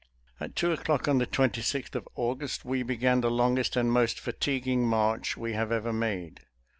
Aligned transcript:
At 0.39 0.55
two 0.55 0.71
o'clock 0.71 1.05
of 1.05 1.19
the 1.19 1.27
26th 1.27 1.91
day 1.91 1.99
of 1.99 2.07
August 2.15 2.65
we 2.65 2.81
began 2.81 3.21
the 3.21 3.29
longest 3.29 3.75
and 3.75 3.91
most 3.91 4.19
fatiguing 4.19 4.87
march 4.87 5.37
we 5.37 5.53
have 5.53 5.71
ever 5.71 5.93
made. 5.93 6.39